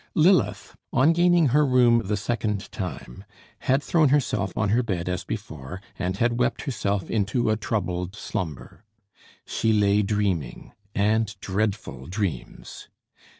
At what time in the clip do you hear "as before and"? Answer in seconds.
5.07-6.17